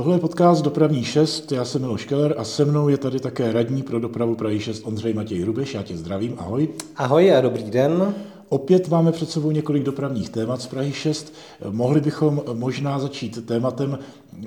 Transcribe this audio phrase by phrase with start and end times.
[0.00, 3.52] Tohle je podcast Dopravní 6, já jsem Miloš Keller a se mnou je tady také
[3.52, 6.68] radní pro dopravu Prahy 6 Ondřej Matěj Hrubeš, já tě zdravím, ahoj.
[6.96, 8.14] Ahoj a dobrý den.
[8.50, 11.34] Opět máme před sebou několik dopravních témat z Prahy 6.
[11.70, 13.98] Mohli bychom možná začít tématem,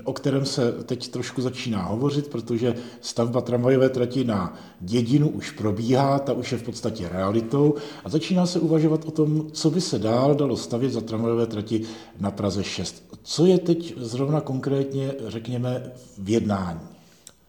[0.03, 6.19] o kterém se teď trošku začíná hovořit, protože stavba tramvajové trati na Dědinu už probíhá,
[6.19, 9.99] ta už je v podstatě realitou a začíná se uvažovat o tom, co by se
[9.99, 11.81] dál dalo stavět za tramvajové trati
[12.19, 13.03] na Praze 6.
[13.23, 16.92] Co je teď zrovna konkrétně, řekněme, v jednání?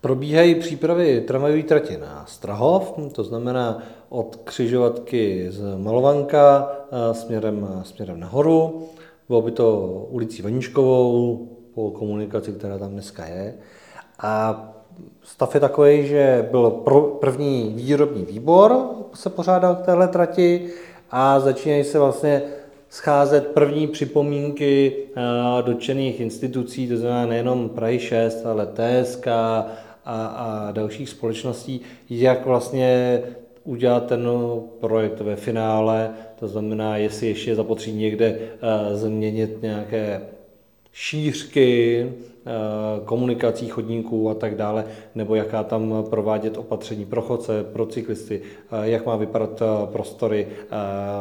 [0.05, 8.21] Probíhají přípravy tramvajové trati na Strahov, to znamená od křižovatky z Malovanka eh, směrem, směrem
[8.21, 8.89] nahoru.
[9.29, 13.55] Bylo by to ulicí Vaničkovou po komunikaci, která tam dneska je.
[14.23, 14.65] A
[15.23, 16.71] stav je takový, že byl
[17.21, 20.71] první výrobní výbor, se pořádal k téhle trati
[21.11, 22.43] a začínají se vlastně
[22.89, 29.27] scházet první připomínky eh, dotčených institucí, to znamená nejenom Prahy 6, ale TSK,
[30.05, 33.23] a, a dalších společností, jak vlastně
[33.65, 34.29] udělat ten
[34.81, 40.21] projekt ve finále, to znamená, jestli ještě je zapotřebí někde uh, změnit nějaké
[40.93, 47.87] šířky, uh, komunikací chodníků a tak dále, nebo jaká tam provádět opatření pro chodce, pro
[47.87, 48.41] cyklisty,
[48.73, 50.47] uh, jak má vypadat prostory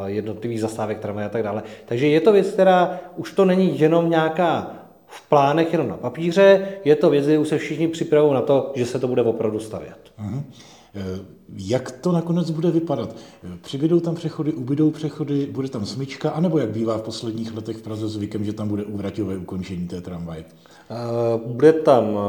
[0.05, 1.63] jednotlivých zastávek tramvaje a tak dále.
[1.85, 4.82] Takže je to věc, která už to není jenom nějaká
[5.15, 8.85] v plánech jenom na papíře, je to věc, už se všichni připravují na to, že
[8.85, 9.97] se to bude opravdu stavět.
[10.19, 10.43] Uh-huh.
[11.57, 13.15] Jak to nakonec bude vypadat?
[13.61, 17.81] Přibydou tam přechody, ubydou přechody, bude tam smyčka, anebo jak bývá v posledních letech v
[17.81, 20.45] Praze zvykem, že tam bude úvraťové ukončení té tramvaje?
[21.45, 22.19] Bude tam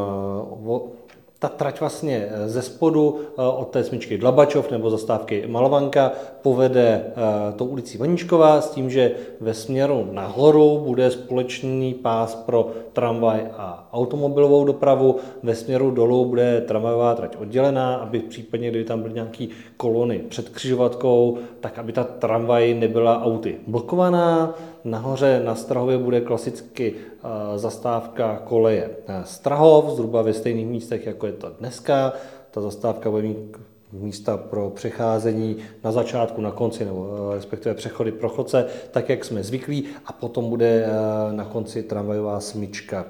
[1.44, 7.04] ta trať vlastně eh, ze spodu eh, od té smyčky Dlabačov nebo zastávky Malovanka povede
[7.04, 7.12] eh,
[7.56, 13.88] tou ulicí Vaničková s tím, že ve směru nahoru bude společný pás pro tramvaj a
[13.92, 19.46] automobilovou dopravu, ve směru dolů bude tramvajová trať oddělená, aby případně, kdyby tam byly nějaké
[19.76, 26.94] kolony před křižovatkou, tak aby ta tramvaj nebyla auty blokovaná, Nahoře na Strahově bude klasicky
[26.94, 32.12] eh, zastávka koleje eh, Strahov, zhruba ve stejných místech, jako je to dneska.
[32.50, 33.56] Ta zastávka bude mít
[33.92, 39.24] místa pro přecházení na začátku, na konci, nebo eh, respektive přechody pro chodce, tak jak
[39.24, 40.86] jsme zvyklí, a potom bude
[41.30, 43.06] na konci tramvajová smyčka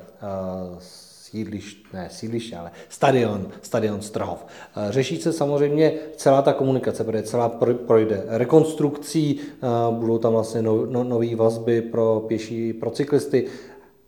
[1.34, 4.46] sídliště, ne sídliště, ale stadion, stadion Strahov.
[4.46, 7.48] Eh, řeší se samozřejmě celá ta komunikace, protože celá
[7.86, 13.46] projde rekonstrukcí, eh, budou tam vlastně no, no, nové vazby pro pěší, pro cyklisty,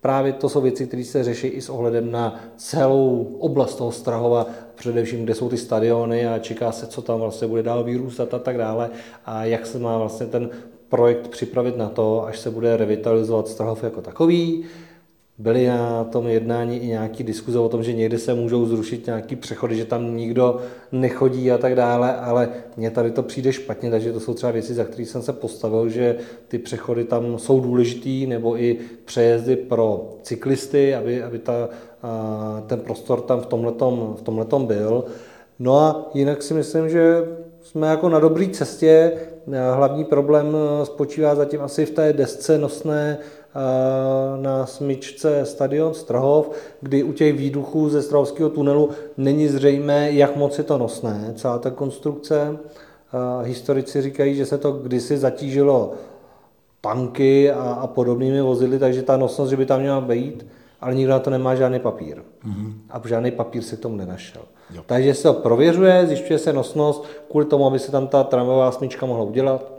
[0.00, 4.46] Právě to jsou věci, které se řeší i s ohledem na celou oblast toho Strahova,
[4.74, 8.38] především kde jsou ty stadiony a čeká se, co tam vlastně bude dál vyrůstat a
[8.38, 8.90] tak dále
[9.24, 10.50] a jak se má vlastně ten
[10.88, 14.64] projekt připravit na to, až se bude revitalizovat Strahov jako takový.
[15.38, 19.36] Byly na tom jednání i nějaký diskuze o tom, že někdy se můžou zrušit nějaký
[19.36, 20.58] přechody, že tam nikdo
[20.92, 24.74] nechodí a tak dále, ale mně tady to přijde špatně, takže to jsou třeba věci,
[24.74, 26.16] za které jsem se postavil, že
[26.48, 31.68] ty přechody tam jsou důležitý, nebo i přejezdy pro cyklisty, aby, aby ta,
[32.66, 35.04] ten prostor tam v tomhletom, v byl.
[35.58, 37.24] No a jinak si myslím, že
[37.62, 39.12] jsme jako na dobré cestě.
[39.74, 43.18] Hlavní problém spočívá zatím asi v té desce nosné
[44.36, 46.50] na smyčce stadion Strahov,
[46.80, 51.58] kdy u těch výduchů ze Strahovského tunelu není zřejmé, jak moc je to nosné, celá
[51.58, 52.58] ta konstrukce.
[53.42, 55.92] Historici říkají, že se to kdysi zatížilo
[56.80, 60.46] tanky a, a podobnými vozidly, takže ta nosnost, že by tam měla být,
[60.80, 62.16] ale nikdo na to nemá žádný papír.
[62.16, 62.72] Mm-hmm.
[62.90, 64.42] A žádný papír se k tomu nenašel.
[64.74, 64.82] Jo.
[64.86, 69.06] Takže se to prověřuje, zjišťuje se nosnost kvůli tomu, aby se tam ta tramvajová smyčka
[69.06, 69.75] mohla udělat.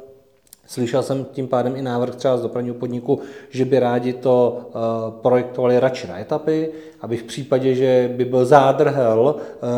[0.67, 3.19] Slyšel jsem tím pádem i návrh třeba z dopravního podniku,
[3.49, 4.81] že by rádi to uh,
[5.21, 6.69] projektovali radši na etapy,
[7.01, 9.69] aby v případě, že by byl zádrhel uh,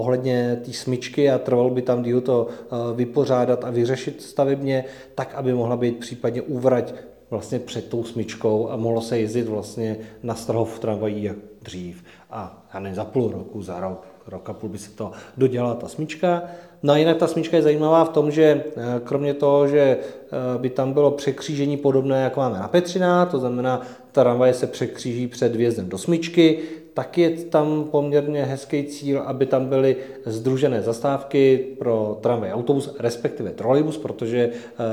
[0.00, 4.84] ohledně té smyčky a trval by tam díl to uh, vypořádat a vyřešit stavebně,
[5.14, 6.94] tak aby mohla být případně úvrať
[7.30, 12.04] vlastně před tou smyčkou a mohlo se jezdit vlastně na Strahov tramvají jak dřív.
[12.30, 15.74] A já nevím, za půl roku, za rok, rok a půl by se to dodělala
[15.74, 16.42] ta smyčka.
[16.82, 20.58] No a jinak ta smyčka je zajímavá v tom, že eh, kromě toho, že eh,
[20.58, 23.82] by tam bylo překřížení podobné, jako máme na Petřina, to znamená,
[24.12, 26.58] tramvaje se překříží před vjezdem do smyčky,
[27.00, 33.50] tak je tam poměrně hezký cíl, aby tam byly združené zastávky pro tramvaj autobus, respektive
[33.50, 34.50] trolejbus, protože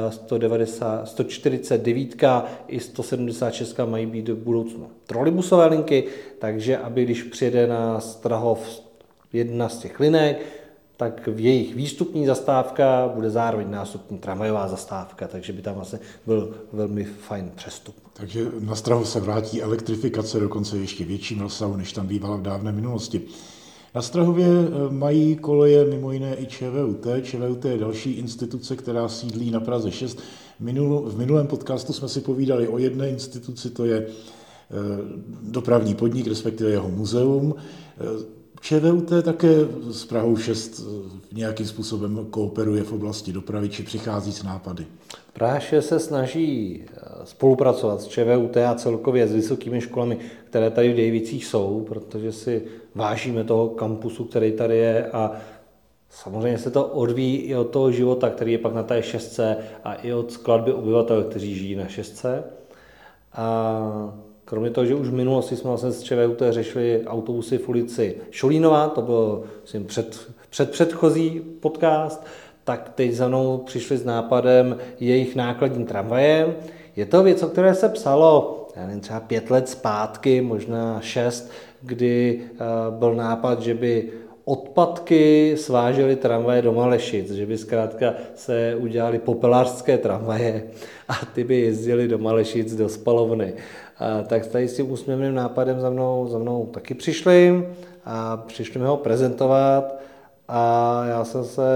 [0.10, 2.16] 190, eh, 149
[2.68, 6.04] i 176 mají být v budoucnu trolejbusové linky,
[6.40, 8.82] takže aby když přijede na Strahov
[9.34, 10.40] jedna z těch linek,
[10.98, 16.56] tak v jejich výstupní zastávka bude zároveň nástupní tramvajová zastávka, takže by tam vlastně byl
[16.74, 17.96] velmi fajn přestup.
[18.14, 22.72] Takže na Strahu se vrátí elektrifikace dokonce ještě větším rozsahu, než tam bývala v dávné
[22.72, 23.22] minulosti.
[23.96, 27.08] Na Strahově eh, mají koleje mimo jiné i ČVUT.
[27.24, 30.20] ČVUT je další instituce, která sídlí na Praze 6.
[30.60, 34.08] v minulém podcastu jsme si povídali o jedné instituci, to je eh,
[35.42, 37.56] dopravní podnik, respektive jeho muzeum.
[38.58, 39.54] Eh, ČVUT také
[39.92, 40.82] s Prahou 6
[41.34, 44.86] nějakým způsobem kooperuje v oblasti dopravy, či přichází s nápady.
[45.34, 50.18] Praha 6 se snaží eh, spolupracovat s ČVUT a celkově s vysokými školami,
[50.50, 52.64] které tady v Dejvicích jsou, protože si
[52.96, 55.32] vážíme toho kampusu, který tady je a
[56.10, 59.94] Samozřejmě se to odvíjí i od toho života, který je pak na té šestce a
[59.94, 62.44] i od skladby obyvatel, kteří žijí na šestce.
[63.34, 64.18] A
[64.50, 68.88] Kromě toho, že už v minulosti jsme vlastně s ČVUT řešili autobusy v ulici Šolínová,
[68.88, 72.26] to byl myslím, před, před předchozí podcast,
[72.64, 76.56] tak teď za mnou přišli s nápadem jejich nákladní tramvaje.
[76.96, 81.52] Je to věc, o které se psalo já nevím, třeba pět let zpátky, možná šest,
[81.82, 84.12] kdy uh, byl nápad, že by
[84.48, 90.64] odpadky svážely tramvaje do Malešic, že by zkrátka se udělali popelářské tramvaje
[91.08, 93.54] a ty by jezdili do Malešic do spalovny.
[94.00, 97.68] A tak tady s tím úsměvným nápadem za mnou, za mnou taky přišli
[98.06, 100.00] a přišli mi ho prezentovat
[100.48, 101.68] a já jsem se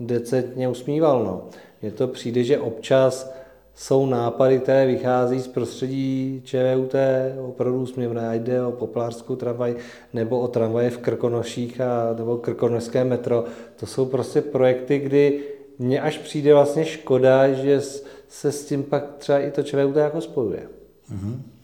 [0.00, 1.24] decentně usmíval.
[1.24, 1.44] No.
[1.82, 3.34] Mně to přijde, že občas
[3.76, 6.94] jsou nápady, které vychází z prostředí ČVUT,
[7.40, 9.76] opravdu úsměvné, a jde o poplářskou tramvaj
[10.12, 13.44] nebo o tramvaje v Krkonoších a, nebo krkonošské metro.
[13.76, 15.40] To jsou prostě projekty, kdy
[15.78, 17.80] mně až přijde vlastně škoda, že
[18.28, 20.68] se s tím pak třeba i to ČVUT jako spojuje.
[21.12, 21.55] Mm-hmm.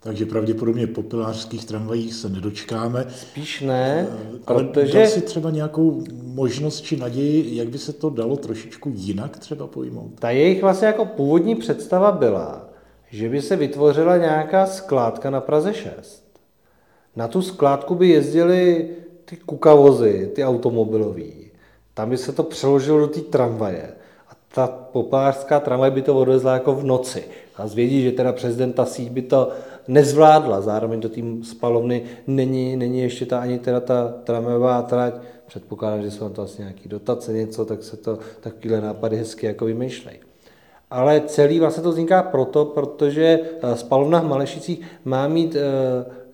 [0.00, 3.06] Takže pravděpodobně po pilářských tramvajích se nedočkáme.
[3.08, 4.98] Spíš ne, eh, ale protože...
[4.98, 9.66] dal si třeba nějakou možnost či naději, jak by se to dalo trošičku jinak třeba
[9.66, 10.12] pojmout?
[10.18, 12.68] Ta jejich vlastně jako původní představa byla,
[13.10, 16.24] že by se vytvořila nějaká skládka na Praze 6.
[17.16, 18.88] Na tu skládku by jezdili
[19.24, 21.50] ty kukavozy, ty automobilový.
[21.94, 23.92] Tam by se to přeložilo do té tramvaje.
[24.28, 27.24] A ta popářská tramvaj by to odvezla jako v noci
[27.56, 29.52] a zvědí, že teda prezidenta síť by to
[29.88, 30.60] nezvládla.
[30.60, 35.14] Zároveň do tým spalovny není, není ještě ta ani teda ta tramvajová trať.
[35.46, 39.46] Předpokládám, že jsou na to asi nějaký dotace, něco, tak se to takovýhle nápady hezky
[39.46, 40.18] jako vymýšlejí.
[40.90, 45.60] Ale celý vlastně to vzniká proto, protože eh, spalovna v Malešicích má mít eh,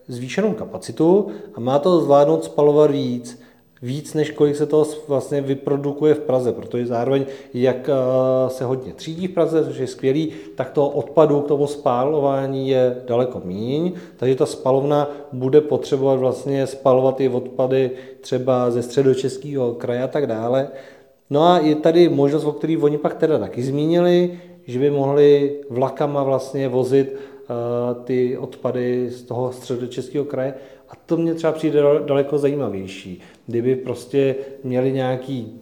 [0.08, 3.42] zvýšenou kapacitu a má to zvládnout spalovat víc
[3.82, 7.24] víc, než kolik se toho vlastně vyprodukuje v Praze, protože zároveň,
[7.54, 11.66] jak eh, se hodně třídí v Praze, což je skvělý, tak toho odpadu k tomu
[11.66, 17.90] spálování je daleko míň, takže ta spalovna bude potřebovat vlastně spalovat i odpady
[18.20, 20.68] třeba ze středočeského kraje a tak dále.
[21.30, 25.60] No a je tady možnost, o který oni pak teda taky zmínili, že by mohli
[25.70, 30.54] vlakama vlastně vozit uh, ty odpady z toho středočeského kraje.
[30.88, 35.60] A to mě třeba přijde daleko zajímavější kdyby prostě měli nějaký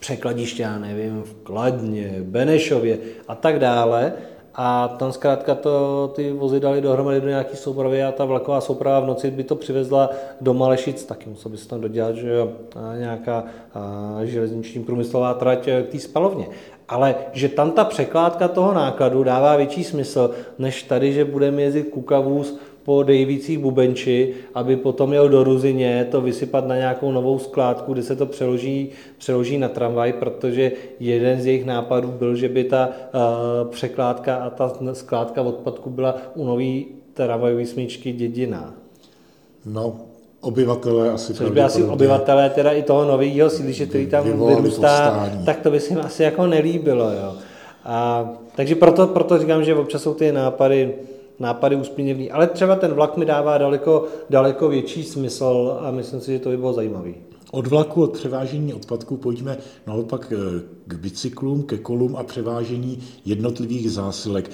[0.00, 4.12] překladiště, já nevím, v Kladně, Benešově a tak dále,
[4.54, 9.00] a tam zkrátka to, ty vozy dali dohromady do nějaký soupravy a ta vlaková souprava
[9.00, 10.10] v noci by to přivezla
[10.40, 12.52] do Malešic, taky musel by se tam dodělat, že jo,
[12.98, 16.46] nějaká a, železniční průmyslová trať k té spalovně.
[16.88, 21.82] Ale že tam ta překládka toho nákladu dává větší smysl, než tady, že budeme jezdit
[21.82, 27.92] kukavůz po Dejvících Bubenči, aby potom jel do Ruzině to vysypat na nějakou novou skládku,
[27.92, 32.64] kde se to přeloží, přeloží na tramvaj, protože jeden z jejich nápadů byl, že by
[32.64, 38.74] ta uh, překládka a ta skládka odpadku byla u nový tramvajové smyčky dědina.
[39.66, 39.96] No,
[40.40, 45.60] obyvatelé asi Což by asi obyvatelé teda i toho nového sídliště, který tam vyrůstá, tak
[45.60, 47.10] to by se jim asi jako nelíbilo.
[47.10, 47.34] Jo.
[47.84, 50.94] A, takže proto, proto říkám, že občas jsou ty nápady
[51.38, 56.32] nápady úsměvný, ale třeba ten vlak mi dává daleko, daleko větší smysl a myslím si,
[56.32, 57.10] že to by bylo zajímavé.
[57.54, 59.56] Od vlaku, od převážení odpadků pojďme
[59.86, 64.50] naopak eh, k bicyklům, ke kolům a převážení jednotlivých zásilek.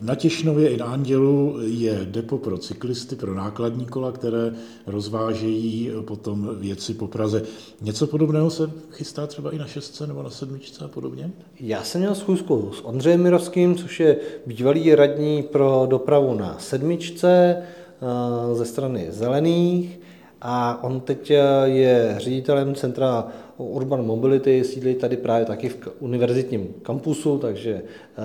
[0.00, 4.54] Na Těšnově i na Andělu je depo pro cyklisty, pro nákladní kola, které
[4.86, 7.42] rozvážejí potom věci po Praze.
[7.82, 11.30] Něco podobného se chystá třeba i na šestce nebo na sedmičce a podobně?
[11.60, 17.56] Já jsem měl schůzku s Ondřejem Mirovským, což je bývalý radní pro dopravu na sedmičce
[17.56, 20.03] eh, ze strany zelených
[20.46, 21.32] a on teď
[21.64, 27.82] je ředitelem Centra Urban Mobility, sídlí tady právě taky v univerzitním kampusu, takže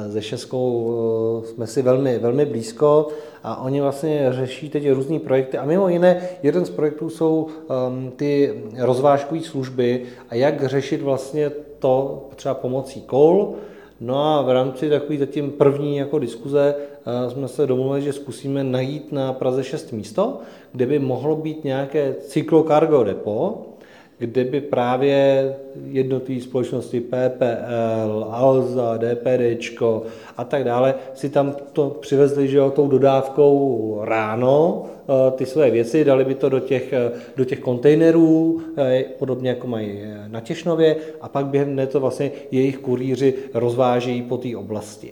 [0.07, 0.93] ze Šeskou
[1.45, 3.07] jsme si velmi, velmi blízko.
[3.43, 5.57] A oni vlastně řeší teď různé projekty.
[5.57, 7.47] A mimo jiné jeden z projektů jsou
[7.87, 13.55] um, ty rozvážkové služby a jak řešit vlastně to třeba pomocí kol,
[14.01, 16.75] No a v rámci takové zatím první jako diskuze
[17.29, 20.39] jsme se domluvili, že zkusíme najít na Praze 6 místo,
[20.71, 23.65] kde by mohlo být nějaké cyklokargo depo,
[24.19, 29.81] kde by právě jednotlivé společnosti PPL, Alza, DPD
[30.37, 35.71] a tak dále si tam to přivezli, že jo, tou dodávkou ráno, eh, ty své
[35.71, 40.39] věci, dali by to do těch, eh, do těch kontejnerů, eh, podobně jako mají na
[40.39, 45.11] Těšnově, a pak během dne to vlastně jejich kurýři rozvážejí po té oblasti.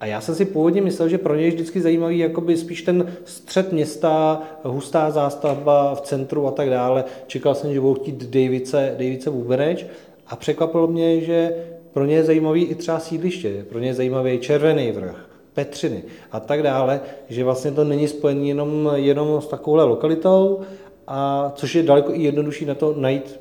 [0.00, 3.12] A já jsem si původně myslel, že pro něj je vždycky zajímavý jakoby spíš ten
[3.24, 7.04] střed města, hustá zástavba v centru a tak dále.
[7.26, 9.86] Čekal jsem, že budou chtít Davice, Davice Bubeneč
[10.26, 11.56] a překvapilo mě, že
[11.92, 16.40] pro ně je zajímavý i třeba sídliště, pro ně je zajímavý Červený vrch, Petřiny a
[16.40, 20.60] tak dále, že vlastně to není spojené jenom, jenom s takovouhle lokalitou,
[21.06, 23.40] a což je daleko i jednodušší na to najít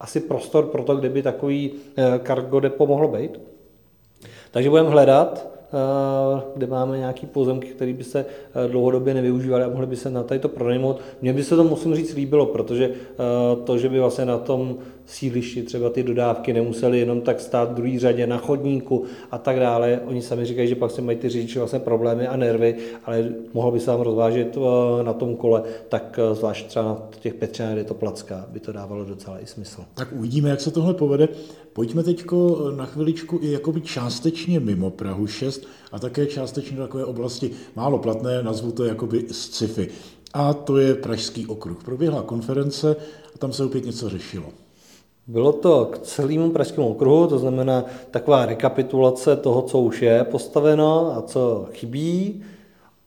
[0.00, 3.40] asi prostor pro to, kde by takový eh, cargo depo mohlo být.
[4.50, 5.57] Takže budeme hledat,
[6.56, 10.22] kde máme nějaký pozemky, které by se eh, dlouhodobě nevyužívaly a mohly by se na
[10.22, 11.00] tady to pronajmout.
[11.22, 13.16] Mně by se to, musím říct, líbilo, protože eh,
[13.64, 17.74] to, že by vlastně na tom sídlišti třeba ty dodávky nemusely jenom tak stát v
[17.74, 20.00] druhé řadě na chodníku a tak dále.
[20.06, 23.70] Oni sami říkají, že pak se mají ty řidiči vlastně problémy a nervy, ale mohlo
[23.70, 24.58] by se tam rozvážet
[25.02, 29.04] na tom kole, tak zvlášť třeba na těch Petřinách, kde to placka, by to dávalo
[29.04, 29.84] docela i smysl.
[29.94, 31.28] Tak uvidíme, jak se tohle povede.
[31.78, 32.24] Pojďme teď
[32.76, 37.98] na chviličku i jakoby částečně mimo Prahu 6 a také částečně do takové oblasti málo
[37.98, 39.88] platné, nazvu to jakoby sci-fi.
[40.34, 41.84] A to je Pražský okruh.
[41.84, 42.96] Proběhla konference
[43.34, 44.46] a tam se opět něco řešilo.
[45.26, 51.16] Bylo to k celému Pražskému okruhu, to znamená taková rekapitulace toho, co už je postaveno
[51.16, 52.42] a co chybí.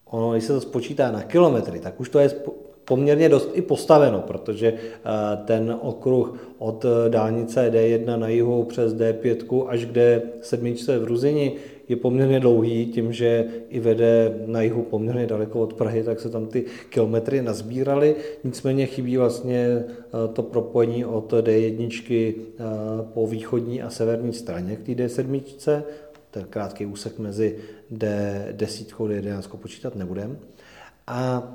[0.05, 2.35] Ono, když se to spočítá na kilometry, tak už to je
[2.91, 8.93] poměrně dost i postaveno, protože eh, ten okruh od eh, dálnice D1 na jihu přes
[8.93, 11.53] D5 až k D7 v Ruzini
[11.89, 16.29] je poměrně dlouhý, tím, že i vede na jihu poměrně daleko od Prahy, tak se
[16.29, 18.15] tam ty kilometry nazbíraly.
[18.43, 19.87] Nicméně chybí vlastně eh,
[20.33, 22.33] to propojení od D1
[23.13, 25.41] po východní a severní straně k té D7,
[26.31, 27.55] ten krátký úsek mezi
[27.93, 30.35] D10 a D11 počítat nebudeme.
[31.07, 31.51] A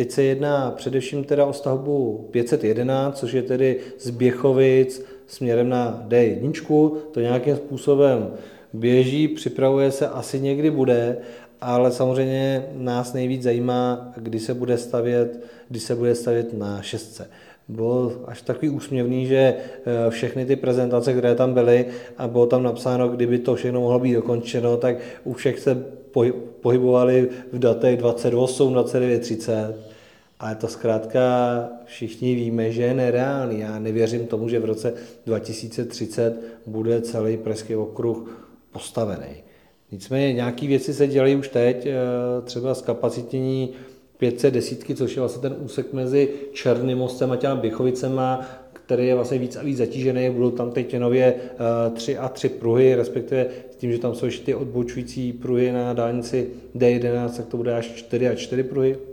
[0.00, 6.04] Teď se jedná především teda o stavbu 511, což je tedy z Běchovic směrem na
[6.08, 6.92] D1.
[7.10, 8.30] To nějakým způsobem
[8.72, 11.16] běží, připravuje se, asi někdy bude,
[11.60, 17.28] ale samozřejmě nás nejvíc zajímá, kdy se bude stavět, kdy se bude stavět na šestce.
[17.68, 21.86] Bylo až takový úsměvný, že eh, všechny ty prezentace, které tam byly
[22.18, 25.84] a bylo tam napsáno, kdyby to všechno mohlo být dokončeno, tak u všech se
[26.60, 29.89] pohybovali v datech 28, 29, 30
[30.40, 31.20] ale to zkrátka
[31.84, 33.60] všichni víme, že je nereálný.
[33.60, 34.94] Já nevěřím tomu, že v roce
[35.26, 39.42] 2030 bude celý Pražský okruh postavený.
[39.92, 41.92] Nicméně nějaké věci se dělají už teď, eh,
[42.44, 43.70] třeba zkapacitnění
[44.18, 48.40] 510, což je vlastně ten úsek mezi Černým mostem a těma Běchovicema,
[48.72, 50.30] který je vlastně víc a víc zatížený.
[50.30, 51.34] Budou tam teď nově
[51.94, 55.72] 3 eh, a 3 pruhy, respektive s tím, že tam jsou ještě ty odbočující pruhy
[55.72, 59.09] na dálnici D11, tak to bude až 4 a 4 pruhy.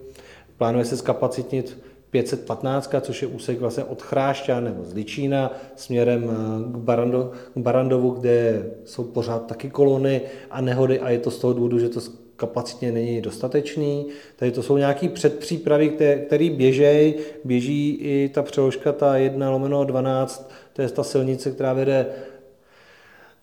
[0.57, 1.77] Plánuje se zkapacitnit
[2.09, 7.57] 515, což je úsek vlastně od Chrášťa nebo z Ličína směrem eh, k, Barando, k
[7.57, 10.21] Barandovu, kde jsou pořád taky kolony
[10.51, 11.99] a nehody a je to z toho důvodu, že to
[12.35, 14.07] kapacitně není dostatečný.
[14.35, 15.89] Tady to jsou nějaké předpřípravy,
[16.25, 17.15] které běžejí.
[17.43, 22.05] Běží i ta přeložka, ta 1 lomeno 12, to je ta silnice, která vede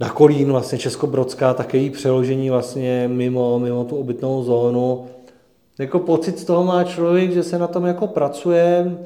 [0.01, 5.07] na Kolín, vlastně Českobrodská, také její přeložení vlastně mimo, mimo tu obytnou zónu
[5.79, 8.99] jako pocit z toho má člověk, že se na tom jako pracuje,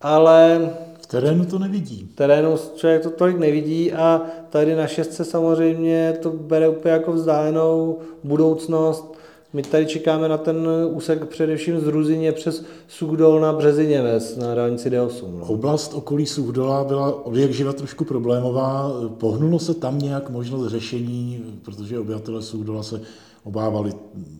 [0.00, 0.70] ale...
[1.00, 2.08] V terénu to nevidí.
[2.12, 7.12] V terénu člověk to tolik nevidí a tady na šestce samozřejmě to bere úplně jako
[7.12, 9.12] vzdálenou budoucnost.
[9.52, 14.54] My tady čekáme na ten úsek především z Ruzině přes Sugdol na Březině ves, na
[14.54, 15.38] dálnici D8.
[15.38, 15.46] No.
[15.46, 18.92] Oblast okolí Sugdola byla od jak živa trošku problémová.
[19.18, 23.00] Pohnulo se tam nějak možnost řešení, protože obyvatele Sugdola se
[23.44, 23.92] obávali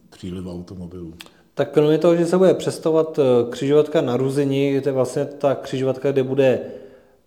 [0.09, 1.13] příliv automobilů.
[1.53, 5.55] Tak kromě toho, že se bude přestovat eh, křižovatka na Ruzini, to je vlastně ta
[5.55, 6.59] křižovatka, kde bude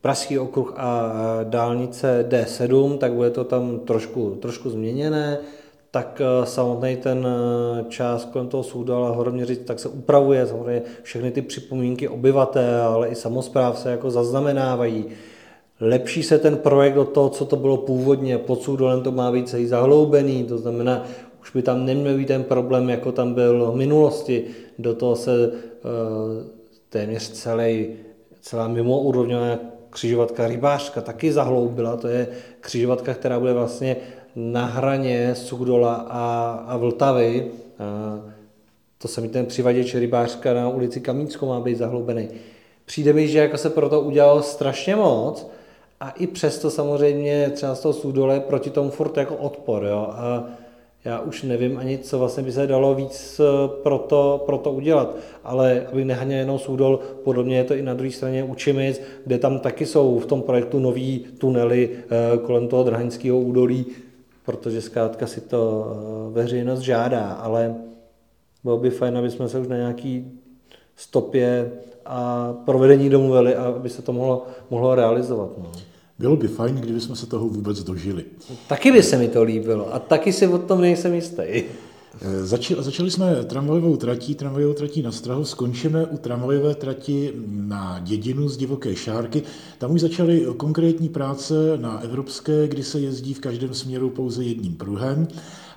[0.00, 1.12] Pražský okruh a
[1.44, 5.38] dálnice D7, tak bude to tam trošku, trošku změněné.
[5.90, 7.26] tak samotný ten
[7.88, 13.08] čas kolem toho soudu, ale horoměřit, tak se upravuje samozřejmě všechny ty připomínky obyvatel, ale
[13.08, 15.04] i samozpráv se jako zaznamenávají.
[15.80, 19.48] Lepší se ten projekt od toho, co to bylo původně, pod soudolem to má být
[19.48, 21.04] celý zahloubený, to znamená,
[21.46, 24.44] už by tam neměl být ten problém, jako tam byl v minulosti.
[24.78, 25.52] Do toho se uh,
[26.88, 27.86] téměř celý,
[28.40, 29.58] celá mimoúrovňová
[29.90, 31.96] křižovatka rybářka taky zahloubila.
[31.96, 32.28] To je
[32.60, 33.96] křižovatka, která bude vlastně
[34.36, 37.46] na hraně Sugdola a, a Vltavy.
[37.78, 38.20] A
[38.98, 42.28] to mi ten přivaděč rybářka na ulici Kamínskou má být zahloubený.
[42.84, 45.50] Přijde mi, že jako se proto udělalo strašně moc
[46.00, 49.84] a i přesto samozřejmě třeba z toho Sudole proti tomu furt jako odpor.
[49.84, 50.08] Jo?
[50.10, 50.44] A
[51.06, 54.72] já už nevím ani, co vlastně by se dalo víc eh, pro to, pro to
[54.72, 55.16] udělat.
[55.44, 59.58] Ale aby nehaněl jenom Soudol, podobně je to i na druhé straně Učimic, kde tam
[59.58, 63.86] taky jsou v tom projektu nový tunely eh, kolem toho Drahaňského údolí,
[64.44, 67.74] protože zkrátka si to eh, veřejnost žádá, ale
[68.64, 70.32] bylo by fajn, aby jsme se už na nějaký
[70.96, 71.72] stopě
[72.06, 75.50] a provedení domluvili, aby se to mohlo, mohlo realizovat.
[75.58, 75.72] No.
[76.18, 78.24] Bylo by fajn, kdyby jsme se toho vůbec dožili.
[78.68, 81.42] Taky by se mi to líbilo a taky si o tom nejsem jistý.
[82.20, 88.00] Eh, začali, začali jsme tramvajovou tratí, tramvajovou tratí na Strahu, skončíme u tramvajové trati na
[88.02, 89.42] Dědinu z Divoké Šárky.
[89.78, 94.74] Tam už začaly konkrétní práce na Evropské, kdy se jezdí v každém směru pouze jedním
[94.74, 95.28] pruhem.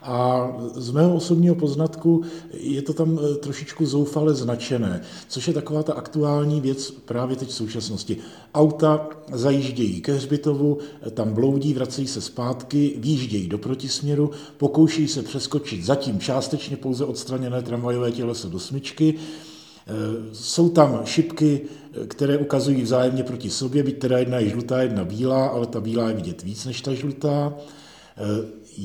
[0.02, 2.22] A z mého osobního poznatku
[2.54, 7.50] je to tam eh, trošičku zoufale značené, což je taková ta aktuální věc právě teď
[7.50, 8.18] v současnosti.
[8.54, 10.78] Auta zajíždějí ke hřbitovu,
[11.12, 17.62] tam bloudí, vracejí se zpátky, výjíždějí do protisměru, pokouší se přeskočit zatím částečně pouze odstraněné
[17.62, 19.92] tramvajové těleso do smyčky, eh,
[20.34, 25.04] jsou tam šipky, eh, které ukazují vzájemně proti sobě, byť teda jedna je žlutá, jedna
[25.04, 27.54] bílá, ale ta bílá je vidět víc než ta žlutá.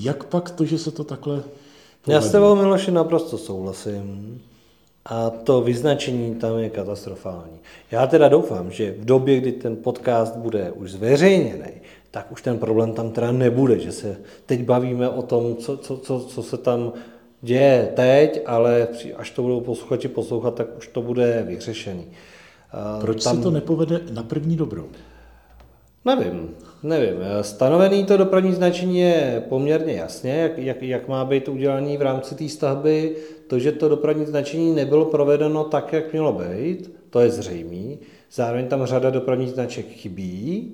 [0.03, 2.15] Jak pak to, že se to takhle povedlo?
[2.15, 4.41] Já s tebou, Miloši, naprosto souhlasím.
[5.07, 7.59] A to vyznačení tam je katastrofální.
[7.91, 11.73] Já teda doufám, že v době, kdy ten podcast bude už zveřejněný,
[12.11, 15.97] tak už ten problém tam teda nebude, že se teď bavíme o tom, co, co,
[15.97, 16.93] co, co se tam
[17.43, 22.05] děje teď, ale až to budou posluchači poslouchat, tak už to bude vyřešený.
[23.01, 23.37] Proč tam...
[23.37, 24.85] se to nepovede na první dobrou?
[26.05, 26.51] Nevím,
[26.85, 27.17] nevím.
[27.41, 32.35] Stanovený to dopravní značení je poměrně jasně, jak, jak, jak má být udělaný v rámci
[32.35, 33.17] té stavby.
[33.47, 37.97] To, že to dopravní značení nebylo provedeno tak, jak mělo být, to je zřejmé.
[38.33, 40.73] Zároveň tam řada dopravních značek chybí.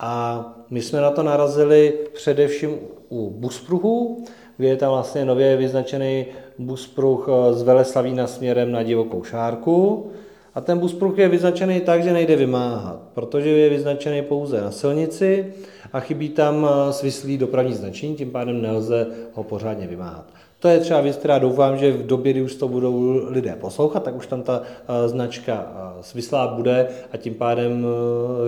[0.00, 2.70] A my jsme na to narazili především
[3.08, 4.24] u buspruhů,
[4.56, 6.26] kde je tam vlastně nově vyznačený
[6.58, 10.10] buspruh z Veleslavína směrem na divokou šárku.
[10.54, 15.54] A ten buspruh je vyznačený tak, že nejde vymáhat, protože je vyznačený pouze na silnici
[15.92, 20.26] a chybí tam eh, svislý dopravní značení, tím pádem nelze ho pořádně vymáhat.
[20.60, 24.02] To je třeba věc, která doufám, že v době, kdy už to budou lidé poslouchat,
[24.02, 27.86] tak už tam ta eh, značka eh, svislá bude a tím pádem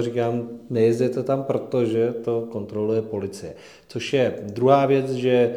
[0.01, 3.55] říkám, nejezděte tam, protože to kontroluje policie.
[3.89, 5.55] Což je druhá věc, že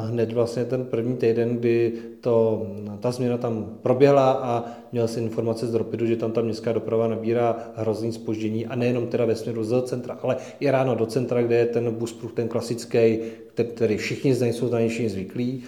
[0.00, 2.66] hned vlastně ten první týden, kdy to,
[3.00, 7.08] ta změna tam proběhla a měl jsem informace z Ropidu, že tam ta městská doprava
[7.08, 11.42] nabírá hrozný spoždění a nejenom teda ve směru z centra, ale i ráno do centra,
[11.42, 13.18] kde je ten buspruh, ten klasický,
[13.64, 15.62] který všichni z jsou na zvyklí,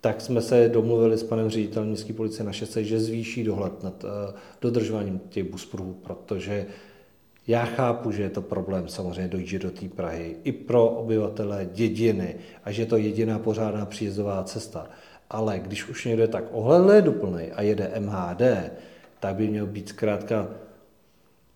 [0.00, 4.04] tak jsme se domluvili s panem ředitelem městské policie na 6, že zvýší dohled nad
[4.04, 4.10] uh,
[4.60, 6.66] dodržováním těch buspruhů, protože
[7.46, 12.36] já chápu, že je to problém samozřejmě dojíždět do té Prahy i pro obyvatele dědiny
[12.64, 14.90] a že je to jediná pořádná příjezdová cesta.
[15.30, 18.42] Ale když už někdo je tak ohledleduplný a jede MHD,
[19.20, 20.48] tak by měl být zkrátka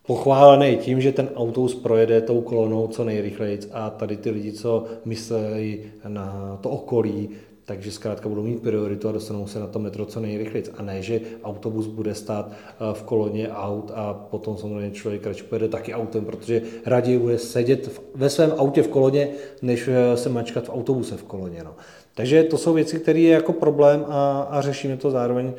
[0.07, 4.85] pochválený tím, že ten autobus projede tou kolonou co nejrychleji a tady ty lidi, co
[5.05, 7.29] myslí na to okolí,
[7.71, 10.65] takže zkrátka budou mít prioritu a dostanou se na to metro co nejrychleji.
[10.77, 15.43] A ne, že autobus bude stát eh, v koloně aut a potom samozřejmě člověk radši
[15.43, 19.29] pojede taky autem, protože raději bude sedět ve svém autě v koloně,
[19.63, 21.63] než eh, se mačkat v autobuse v koloně.
[21.65, 21.75] No.
[22.21, 25.53] Takže to jsou věci, které je jako problém a, a řešíme to zároveň.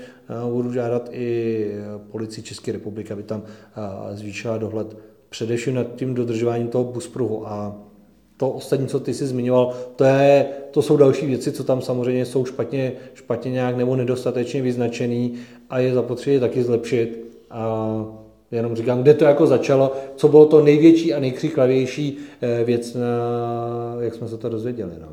[0.54, 1.68] Budu žádat i
[2.12, 3.44] policii České republiky, aby tam
[4.12, 4.98] zvýšila dohled
[5.30, 7.76] především nad tím dodržováním toho buspruhu a
[8.38, 12.26] to ostatní, co ty jsi zmiňoval, to, je, to jsou další věci, co tam samozřejmě
[12.26, 15.34] jsou špatně, špatně nějak nebo nedostatečně vyznačený
[15.70, 17.38] a je zapotřebí taky zlepšit.
[17.52, 17.90] A
[18.52, 22.98] jenom říkám, kde to jako začalo, co bylo to největší a nejkřiklavější eh, věc,
[24.00, 24.92] jak jsme se to dozvěděli.
[25.02, 25.08] No.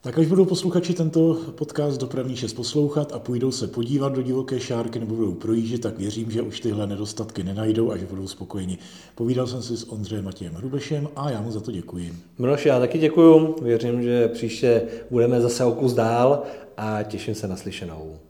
[0.00, 4.60] Tak až budou posluchači tento podcast Dopravní 6 poslouchat a půjdou se podívat do divoké
[4.60, 8.78] šárky nebo budou projíždět, tak věřím, že už tyhle nedostatky nenajdou a že budou spokojeni.
[9.14, 12.12] Povídal jsem si s Ondřejem Matějem Hrubešem a já mu za to děkuji.
[12.38, 13.56] Miloš, já taky děkuju.
[13.62, 16.42] Věřím, že příště budeme zase o kus dál
[16.76, 18.27] a těším se na slyšenou.